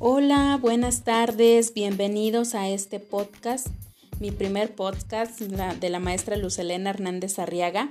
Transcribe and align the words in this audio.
Hola, 0.00 0.56
buenas 0.62 1.02
tardes, 1.02 1.74
bienvenidos 1.74 2.54
a 2.54 2.68
este 2.68 3.00
podcast, 3.00 3.66
mi 4.20 4.30
primer 4.30 4.76
podcast 4.76 5.40
de 5.40 5.90
la 5.90 5.98
maestra 5.98 6.36
Lucelena 6.36 6.90
Hernández 6.90 7.40
Arriaga. 7.40 7.90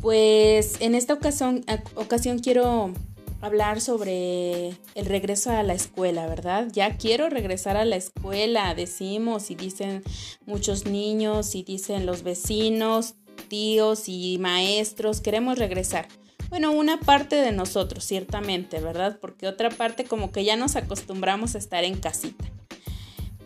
Pues 0.00 0.80
en 0.80 0.96
esta 0.96 1.14
ocasión, 1.14 1.64
ocasión 1.94 2.40
quiero 2.40 2.92
hablar 3.40 3.80
sobre 3.80 4.70
el 4.96 5.06
regreso 5.06 5.52
a 5.52 5.62
la 5.62 5.74
escuela, 5.74 6.26
¿verdad? 6.26 6.66
Ya 6.72 6.96
quiero 6.96 7.30
regresar 7.30 7.76
a 7.76 7.84
la 7.84 7.94
escuela, 7.94 8.74
decimos 8.74 9.52
y 9.52 9.54
dicen 9.54 10.02
muchos 10.44 10.86
niños 10.86 11.54
y 11.54 11.62
dicen 11.62 12.04
los 12.04 12.24
vecinos, 12.24 13.14
tíos 13.46 14.08
y 14.08 14.38
maestros, 14.38 15.20
queremos 15.20 15.56
regresar. 15.56 16.08
Bueno, 16.52 16.72
una 16.72 17.00
parte 17.00 17.36
de 17.36 17.50
nosotros, 17.50 18.04
ciertamente, 18.04 18.78
¿verdad? 18.78 19.16
Porque 19.22 19.46
otra 19.46 19.70
parte 19.70 20.04
como 20.04 20.32
que 20.32 20.44
ya 20.44 20.54
nos 20.54 20.76
acostumbramos 20.76 21.54
a 21.54 21.58
estar 21.58 21.82
en 21.82 21.98
casita. 21.98 22.44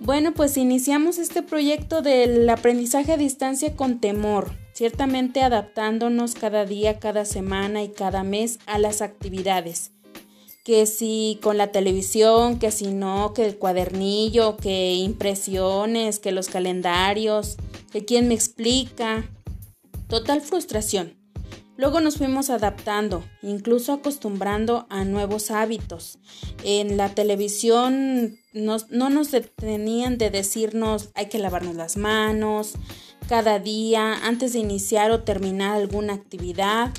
Bueno, 0.01 0.35
pues 0.35 0.57
iniciamos 0.57 1.19
este 1.19 1.45
proyecto 1.45 2.03
del 2.03 2.51
aprendizaje 2.51 3.13
a 3.13 3.16
distancia 3.16 3.77
con 3.77 4.01
temor, 4.01 4.51
ciertamente 4.73 5.43
adaptándonos 5.43 6.35
cada 6.35 6.65
día, 6.65 6.99
cada 6.99 7.25
semana 7.25 7.85
y 7.85 7.91
cada 7.91 8.25
mes 8.25 8.59
a 8.66 8.77
las 8.77 9.03
actividades. 9.03 9.93
Que 10.65 10.85
si 10.87 11.38
con 11.41 11.59
la 11.59 11.69
televisión, 11.69 12.59
que 12.59 12.73
si 12.73 12.88
no, 12.88 13.35
que 13.35 13.47
el 13.47 13.57
cuadernillo, 13.57 14.57
que 14.57 14.95
impresiones, 14.95 16.19
que 16.19 16.33
los 16.33 16.49
calendarios, 16.49 17.57
que 17.93 18.05
quién 18.05 18.27
me 18.27 18.35
explica. 18.35 19.30
Total 20.09 20.41
frustración. 20.41 21.25
Luego 21.77 22.01
nos 22.01 22.16
fuimos 22.16 22.48
adaptando, 22.48 23.23
incluso 23.43 23.93
acostumbrando 23.93 24.87
a 24.89 25.05
nuevos 25.05 25.51
hábitos. 25.51 26.19
En 26.65 26.96
la 26.96 27.10
televisión 27.10 28.38
no 28.55 29.10
nos 29.10 29.30
detenían 29.30 30.16
de 30.16 30.30
decirnos 30.30 31.10
hay 31.15 31.27
que 31.27 31.38
lavarnos 31.38 31.74
las 31.74 31.97
manos 31.97 32.74
cada 33.29 33.59
día 33.59 34.15
antes 34.27 34.52
de 34.52 34.60
iniciar 34.60 35.10
o 35.10 35.23
terminar 35.23 35.77
alguna 35.77 36.15
actividad. 36.15 36.93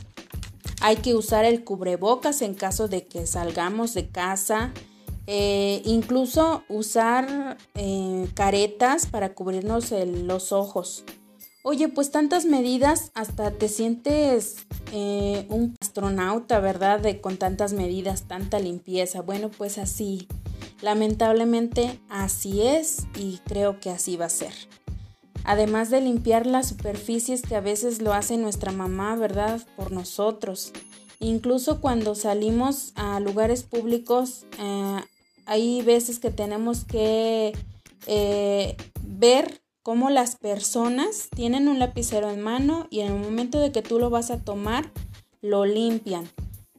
Hay 0.82 0.98
que 0.98 1.16
usar 1.16 1.46
el 1.46 1.64
cubrebocas 1.64 2.42
en 2.42 2.54
caso 2.54 2.88
de 2.88 3.06
que 3.06 3.26
salgamos 3.26 3.94
de 3.94 4.10
casa. 4.10 4.74
Eh, 5.26 5.82
incluso 5.84 6.64
usar 6.70 7.58
eh, 7.76 8.28
caretas 8.34 9.08
para 9.08 9.34
cubrirnos 9.34 9.92
los 9.92 10.52
ojos. 10.52 11.04
Oye, 11.70 11.90
pues 11.90 12.12
tantas 12.12 12.46
medidas, 12.46 13.12
hasta 13.14 13.52
te 13.52 13.68
sientes 13.68 14.56
eh, 14.94 15.46
un 15.50 15.76
astronauta, 15.82 16.62
¿verdad? 16.62 17.02
De 17.02 17.20
con 17.20 17.36
tantas 17.36 17.74
medidas, 17.74 18.24
tanta 18.24 18.58
limpieza. 18.58 19.22
Bueno, 19.22 19.50
pues 19.50 19.78
así, 19.78 20.30
lamentablemente 20.82 22.00
así 22.08 22.62
es 22.62 23.06
y 23.18 23.42
creo 23.46 23.82
que 23.82 23.90
así 23.90 24.16
va 24.16 24.28
a 24.28 24.30
ser. 24.30 24.54
Además 25.44 25.90
de 25.90 26.00
limpiar 26.00 26.46
las 26.46 26.70
superficies 26.70 27.42
que 27.42 27.58
a 27.58 27.60
veces 27.60 28.02
lo 28.02 28.14
hace 28.14 28.38
nuestra 28.38 28.72
mamá, 28.72 29.18
¿verdad? 29.18 29.60
Por 29.76 29.92
nosotros. 29.92 30.72
Incluso 31.20 31.82
cuando 31.82 32.16
salimos 32.16 32.94
a 32.96 33.20
lugares 33.20 33.64
públicos, 33.64 34.46
eh, 34.58 35.02
hay 35.46 35.82
veces 35.82 36.20
que 36.20 36.32
tenemos 36.32 36.86
que 36.86 37.52
eh, 38.06 38.78
ver 39.04 39.67
cómo 39.88 40.10
las 40.10 40.36
personas 40.36 41.30
tienen 41.34 41.70
un 41.70 41.80
lapicero 41.80 42.30
en 42.30 42.42
mano 42.42 42.88
y 42.90 43.00
en 43.00 43.14
el 43.14 43.20
momento 43.22 43.58
de 43.62 43.72
que 43.72 43.82
tú 43.82 44.00
lo 44.00 44.10
vas 44.10 44.32
a 44.32 44.44
tomar, 44.44 44.92
lo 45.42 45.64
limpian. 45.64 46.30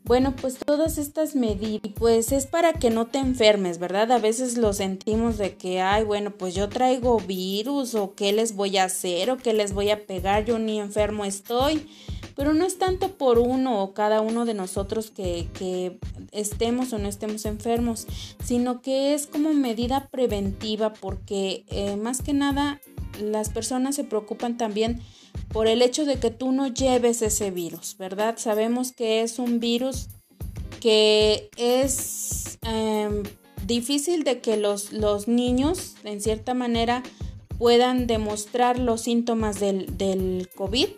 Bueno, 0.05 0.37
pues 0.37 0.59
todas 0.59 0.99
estas 0.99 1.35
medidas, 1.35 1.91
pues 1.95 2.33
es 2.33 2.47
para 2.47 2.75
que 2.75 2.91
no 2.91 3.07
te 3.07 3.17
enfermes, 3.17 3.79
¿verdad? 3.79 4.13
A 4.13 4.19
veces 4.19 4.59
lo 4.59 4.75
sentimos 4.75 5.39
de 5.39 5.57
que, 5.57 5.81
ay, 5.81 6.05
bueno, 6.05 6.33
pues 6.33 6.55
yo 6.55 6.69
traigo 6.69 7.19
virus 7.19 7.95
o 7.95 8.15
qué 8.15 8.35
les 8.35 8.55
voy 8.55 8.77
a 8.77 8.85
hacer 8.85 9.31
o 9.31 9.39
qué 9.39 9.55
les 9.55 9.73
voy 9.73 9.89
a 9.89 10.05
pegar, 10.05 10.45
yo 10.45 10.59
ni 10.59 10.79
enfermo 10.79 11.25
estoy. 11.25 11.89
Pero 12.37 12.53
no 12.53 12.67
es 12.67 12.77
tanto 12.77 13.13
por 13.13 13.39
uno 13.39 13.83
o 13.83 13.95
cada 13.95 14.21
uno 14.21 14.45
de 14.45 14.53
nosotros 14.53 15.11
que, 15.11 15.49
que 15.59 15.99
estemos 16.31 16.93
o 16.93 16.99
no 16.99 17.09
estemos 17.09 17.47
enfermos, 17.47 18.07
sino 18.45 18.83
que 18.83 19.15
es 19.15 19.27
como 19.27 19.55
medida 19.55 20.09
preventiva 20.09 20.93
porque 20.93 21.65
eh, 21.69 21.97
más 21.97 22.21
que 22.23 22.35
nada 22.35 22.81
las 23.21 23.51
personas 23.51 23.97
se 23.97 24.05
preocupan 24.05 24.57
también 24.57 25.01
por 25.53 25.67
el 25.67 25.83
hecho 25.83 26.05
de 26.05 26.17
que 26.17 26.31
tú 26.31 26.53
no 26.53 26.69
lleves 26.69 27.23
ese 27.23 27.51
virus, 27.51 27.97
¿verdad? 27.99 28.37
Sabemos 28.39 28.93
que 28.93 29.23
es 29.23 29.39
un 29.39 29.61
virus 29.61 30.09
que 30.81 31.51
es 31.57 32.59
em, 32.63 33.23
difícil 33.67 34.25
de 34.25 34.41
que 34.41 34.57
los, 34.57 34.93
los, 34.93 35.29
niños, 35.29 35.95
en 36.05 36.21
cierta 36.21 36.55
manera, 36.55 37.03
puedan 37.59 38.07
demostrar 38.07 38.79
los 38.79 39.03
síntomas 39.03 39.59
del, 39.59 39.99
del 39.99 40.49
COVID. 40.55 40.89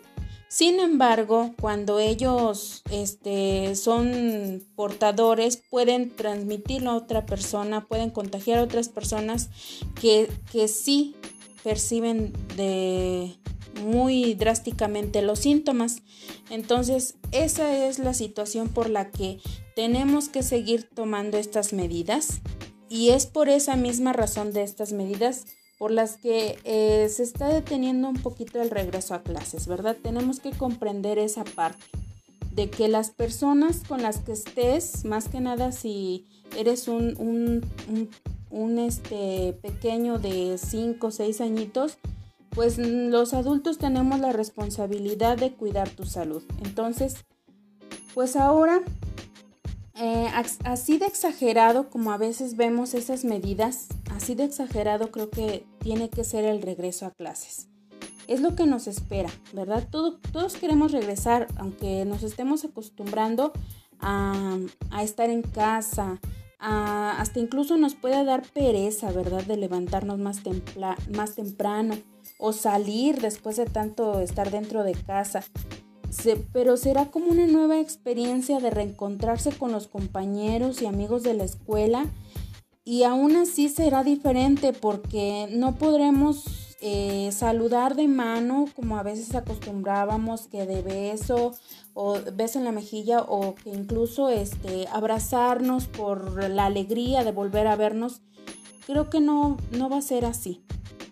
Sin 0.47 0.81
embargo, 0.81 1.53
cuando 1.59 1.99
ellos 1.99 2.83
este, 2.91 3.73
son 3.75 4.61
portadores, 4.75 5.63
pueden 5.69 6.13
transmitirlo 6.13 6.91
a 6.91 6.97
otra 6.97 7.25
persona, 7.25 7.87
pueden 7.87 8.09
contagiar 8.09 8.59
a 8.59 8.63
otras 8.63 8.89
personas 8.89 9.49
que, 9.99 10.29
que 10.51 10.67
sí 10.67 11.15
perciben 11.63 12.33
de 12.55 13.37
muy 13.83 14.33
drásticamente 14.35 15.21
los 15.21 15.39
síntomas. 15.39 16.01
Entonces, 16.49 17.15
esa 17.31 17.87
es 17.87 17.99
la 17.99 18.13
situación 18.13 18.69
por 18.69 18.89
la 18.89 19.11
que 19.11 19.39
tenemos 19.75 20.29
que 20.29 20.43
seguir 20.43 20.89
tomando 20.93 21.37
estas 21.37 21.73
medidas 21.73 22.41
y 22.89 23.09
es 23.09 23.25
por 23.25 23.49
esa 23.49 23.75
misma 23.75 24.13
razón 24.13 24.51
de 24.51 24.63
estas 24.63 24.91
medidas 24.91 25.45
por 25.77 25.91
las 25.91 26.17
que 26.17 26.59
eh, 26.63 27.09
se 27.09 27.23
está 27.23 27.47
deteniendo 27.47 28.07
un 28.07 28.17
poquito 28.17 28.61
el 28.61 28.69
regreso 28.69 29.15
a 29.15 29.23
clases, 29.23 29.65
¿verdad? 29.65 29.97
Tenemos 29.99 30.39
que 30.39 30.51
comprender 30.51 31.17
esa 31.17 31.43
parte 31.43 31.83
de 32.53 32.69
que 32.69 32.87
las 32.87 33.09
personas 33.11 33.81
con 33.87 34.01
las 34.01 34.19
que 34.19 34.33
estés, 34.33 35.05
más 35.05 35.29
que 35.29 35.39
nada 35.39 35.71
si 35.71 36.27
eres 36.57 36.87
un, 36.87 37.65
este, 38.79 39.53
pequeño 39.61 40.19
de 40.19 40.57
5 40.57 41.07
o 41.07 41.11
6 41.11 41.41
añitos, 41.41 41.97
pues 42.51 42.77
los 42.77 43.33
adultos 43.33 43.77
tenemos 43.77 44.19
la 44.19 44.33
responsabilidad 44.33 45.37
de 45.37 45.53
cuidar 45.53 45.89
tu 45.89 46.05
salud. 46.05 46.43
Entonces, 46.63 47.15
pues 48.13 48.35
ahora, 48.35 48.81
eh, 49.95 50.29
así 50.65 50.97
de 50.97 51.05
exagerado 51.05 51.89
como 51.89 52.11
a 52.11 52.17
veces 52.17 52.57
vemos 52.57 52.93
esas 52.93 53.23
medidas, 53.23 53.87
así 54.13 54.35
de 54.35 54.43
exagerado 54.43 55.11
creo 55.11 55.29
que 55.29 55.65
tiene 55.79 56.09
que 56.09 56.23
ser 56.23 56.43
el 56.43 56.61
regreso 56.61 57.05
a 57.05 57.11
clases. 57.11 57.67
Es 58.27 58.41
lo 58.41 58.55
que 58.55 58.65
nos 58.65 58.87
espera, 58.87 59.29
¿verdad? 59.53 59.87
todos 59.89 60.55
queremos 60.55 60.91
regresar, 60.91 61.47
aunque 61.57 62.05
nos 62.05 62.23
estemos 62.23 62.63
acostumbrando 62.63 63.51
a, 63.99 64.57
a 64.89 65.03
estar 65.03 65.29
en 65.29 65.41
casa, 65.41 66.19
hasta 66.61 67.39
incluso 67.39 67.75
nos 67.77 67.95
puede 67.95 68.23
dar 68.23 68.43
pereza, 68.43 69.11
¿verdad? 69.11 69.43
De 69.43 69.57
levantarnos 69.57 70.19
más, 70.19 70.41
más 71.09 71.35
temprano 71.35 71.97
o 72.37 72.53
salir 72.53 73.19
después 73.19 73.57
de 73.57 73.65
tanto 73.65 74.19
estar 74.19 74.51
dentro 74.51 74.83
de 74.83 74.93
casa. 74.93 75.43
pero 76.53 76.77
será 76.77 77.05
como 77.05 77.31
una 77.31 77.47
nueva 77.47 77.79
experiencia 77.79 78.59
de 78.59 78.69
reencontrarse 78.69 79.51
con 79.51 79.71
los 79.71 79.87
compañeros 79.87 80.81
y 80.81 80.85
amigos 80.85 81.23
de 81.23 81.33
la 81.33 81.45
escuela 81.45 82.05
y 82.83 83.03
aún 83.03 83.35
así 83.35 83.69
será 83.69 84.03
diferente 84.03 84.73
porque 84.73 85.47
no 85.51 85.75
podremos 85.75 86.60
eh, 86.81 87.31
saludar 87.31 87.95
de 87.95 88.07
mano 88.07 88.65
como 88.75 88.97
a 88.97 89.03
veces 89.03 89.35
acostumbrábamos 89.35 90.47
que 90.47 90.65
de 90.65 90.81
beso 90.81 91.53
o 91.93 92.17
beso 92.33 92.57
en 92.57 92.65
la 92.65 92.71
mejilla 92.71 93.21
o 93.21 93.55
que 93.55 93.69
incluso 93.69 94.29
este 94.29 94.87
abrazarnos 94.91 95.87
por 95.87 96.49
la 96.49 96.65
alegría 96.65 97.23
de 97.23 97.31
volver 97.31 97.67
a 97.67 97.75
vernos 97.75 98.21
creo 98.87 99.09
que 99.09 99.19
no 99.19 99.57
no 99.71 99.89
va 99.89 99.97
a 99.97 100.01
ser 100.01 100.25
así 100.25 100.63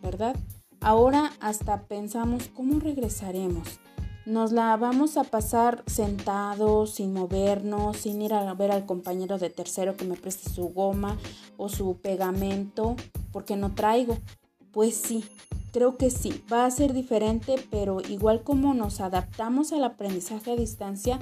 verdad 0.01 0.35
ahora 0.81 1.31
hasta 1.39 1.83
pensamos 1.83 2.49
cómo 2.53 2.79
regresaremos 2.79 3.79
nos 4.29 4.51
la 4.51 4.77
vamos 4.77 5.17
a 5.17 5.23
pasar 5.23 5.83
sentados, 5.87 6.91
sin 6.91 7.13
movernos, 7.13 7.97
sin 7.97 8.21
ir 8.21 8.33
a 8.35 8.53
ver 8.53 8.71
al 8.71 8.85
compañero 8.85 9.39
de 9.39 9.49
tercero 9.49 9.97
que 9.97 10.05
me 10.05 10.15
preste 10.15 10.51
su 10.51 10.69
goma 10.69 11.17
o 11.57 11.67
su 11.67 11.97
pegamento, 11.97 12.95
porque 13.31 13.55
no 13.55 13.73
traigo. 13.73 14.19
Pues 14.71 14.95
sí, 14.95 15.25
Creo 15.71 15.97
que 15.97 16.09
sí, 16.09 16.43
va 16.51 16.65
a 16.65 16.71
ser 16.71 16.93
diferente, 16.93 17.55
pero 17.69 18.01
igual 18.01 18.43
como 18.43 18.73
nos 18.73 19.01
adaptamos 19.01 19.71
al 19.71 19.83
aprendizaje 19.83 20.51
a 20.51 20.55
distancia, 20.55 21.19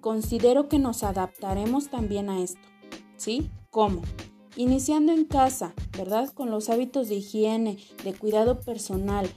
considero 0.00 0.68
que 0.68 0.78
nos 0.78 1.02
adaptaremos 1.02 1.88
también 1.88 2.28
a 2.30 2.40
esto. 2.40 2.60
¿Sí? 3.16 3.50
¿Cómo? 3.70 4.02
Iniciando 4.56 5.12
en 5.12 5.24
casa, 5.24 5.74
¿verdad? 5.96 6.28
Con 6.30 6.50
los 6.50 6.70
hábitos 6.70 7.08
de 7.08 7.16
higiene, 7.16 7.78
de 8.04 8.14
cuidado 8.14 8.60
personal, 8.60 9.28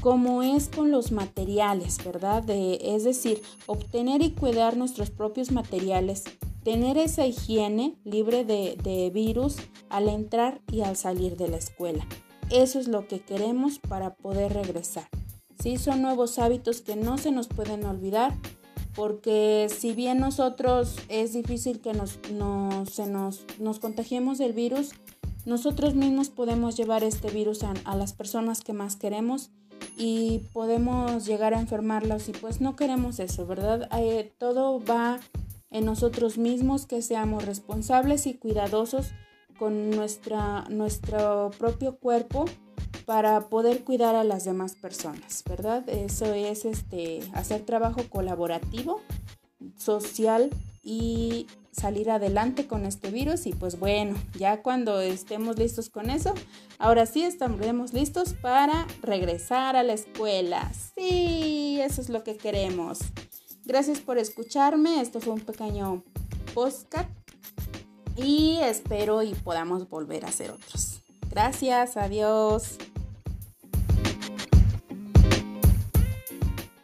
como 0.00 0.42
es 0.42 0.68
con 0.68 0.90
los 0.90 1.10
materiales, 1.12 1.98
¿verdad? 2.04 2.48
es 2.48 3.04
decir, 3.04 3.42
obtener 3.66 4.22
y 4.22 4.30
cuidar 4.30 4.76
nuestros 4.76 5.10
propios 5.10 5.50
materiales 5.50 6.24
tener 6.68 6.98
esa 6.98 7.26
higiene 7.26 7.96
libre 8.04 8.44
de, 8.44 8.76
de 8.82 9.08
virus 9.08 9.56
al 9.88 10.08
entrar 10.08 10.60
y 10.70 10.82
al 10.82 10.96
salir 10.96 11.36
de 11.36 11.48
la 11.48 11.56
escuela. 11.56 12.06
Eso 12.50 12.78
es 12.78 12.88
lo 12.88 13.06
que 13.06 13.20
queremos 13.20 13.78
para 13.78 14.14
poder 14.14 14.54
regresar. 14.54 15.08
Sí, 15.62 15.76
son 15.76 16.02
nuevos 16.02 16.38
hábitos 16.38 16.80
que 16.80 16.96
no 16.96 17.18
se 17.18 17.30
nos 17.30 17.48
pueden 17.48 17.84
olvidar 17.84 18.34
porque 18.98 19.68
si 19.68 19.92
bien 19.92 20.18
nosotros 20.18 20.96
es 21.08 21.32
difícil 21.32 21.80
que 21.80 21.92
nos, 21.92 22.18
se 22.90 23.06
nos, 23.06 23.44
nos, 23.60 23.78
contagiemos 23.78 24.38
del 24.38 24.52
virus, 24.52 24.90
nosotros 25.46 25.94
mismos 25.94 26.30
podemos 26.30 26.76
llevar 26.76 27.04
este 27.04 27.30
virus 27.30 27.62
a, 27.62 27.74
a, 27.84 27.94
las 27.94 28.12
personas 28.12 28.60
que 28.60 28.72
más 28.72 28.96
queremos 28.96 29.50
y 29.96 30.40
podemos 30.52 31.26
llegar 31.26 31.54
a 31.54 31.60
enfermarlos 31.60 32.28
y 32.28 32.32
pues 32.32 32.60
no 32.60 32.74
queremos 32.74 33.20
eso, 33.20 33.46
¿verdad? 33.46 33.88
Eh, 33.96 34.32
todo 34.36 34.82
va 34.84 35.20
en 35.70 35.84
nosotros 35.84 36.36
mismos, 36.36 36.86
que 36.86 37.00
seamos 37.00 37.44
responsables 37.44 38.26
y 38.26 38.34
cuidadosos 38.34 39.12
con 39.58 39.90
nuestra, 39.90 40.64
nuestro 40.70 41.50
propio 41.58 41.96
cuerpo 41.96 42.46
para 43.04 43.48
poder 43.48 43.84
cuidar 43.84 44.14
a 44.14 44.24
las 44.24 44.44
demás 44.44 44.74
personas, 44.74 45.42
¿verdad? 45.48 45.88
Eso 45.88 46.32
es 46.34 46.64
este, 46.64 47.20
hacer 47.34 47.62
trabajo 47.62 48.02
colaborativo, 48.08 49.00
social 49.76 50.50
y 50.82 51.46
salir 51.72 52.10
adelante 52.10 52.66
con 52.66 52.84
este 52.86 53.10
virus 53.10 53.46
y 53.46 53.52
pues 53.52 53.78
bueno, 53.78 54.16
ya 54.38 54.62
cuando 54.62 55.00
estemos 55.00 55.58
listos 55.58 55.90
con 55.90 56.10
eso, 56.10 56.34
ahora 56.78 57.06
sí 57.06 57.22
estaremos 57.22 57.92
listos 57.92 58.34
para 58.34 58.86
regresar 59.02 59.76
a 59.76 59.82
la 59.82 59.92
escuela. 59.92 60.70
Sí, 60.94 61.80
eso 61.80 62.00
es 62.00 62.08
lo 62.08 62.24
que 62.24 62.36
queremos. 62.36 62.98
Gracias 63.64 64.00
por 64.00 64.18
escucharme, 64.18 65.00
esto 65.00 65.20
fue 65.20 65.34
un 65.34 65.40
pequeño 65.40 66.02
podcast 66.54 67.17
y 68.18 68.58
espero 68.58 69.22
y 69.22 69.34
podamos 69.34 69.88
volver 69.88 70.24
a 70.24 70.28
hacer 70.28 70.50
otros. 70.50 71.00
Gracias, 71.30 71.96
adiós. 71.96 72.78